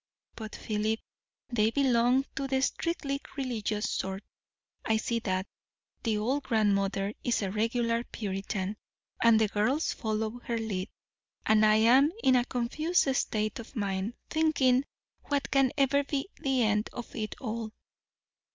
But, 0.35 0.55
Philip, 0.55 0.99
they 1.49 1.69
belong 1.69 2.25
to 2.35 2.47
the 2.47 2.63
strictly 2.63 3.21
religious 3.37 3.87
sort; 3.87 4.23
I 4.83 4.97
see 4.97 5.19
that; 5.19 5.45
the 6.01 6.17
old 6.17 6.41
grandmother 6.41 7.13
is 7.23 7.43
a 7.43 7.51
regular 7.51 8.03
Puritan, 8.05 8.77
and 9.21 9.39
the 9.39 9.47
girls 9.47 9.93
follow 9.93 10.39
her 10.45 10.57
lead; 10.57 10.89
and 11.45 11.63
I 11.63 11.75
am 11.75 12.11
in 12.23 12.35
a 12.35 12.45
confused 12.45 13.15
state 13.15 13.59
of 13.59 13.75
mind 13.75 14.15
thinking 14.27 14.85
what 15.25 15.51
can 15.51 15.71
ever 15.77 16.03
be 16.03 16.29
the 16.39 16.63
end 16.63 16.89
of 16.93 17.15
it 17.15 17.35
all. 17.39 17.71